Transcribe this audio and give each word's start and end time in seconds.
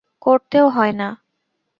করতেও 0.21 0.67
হয় 0.69 0.91
না। 0.91 1.07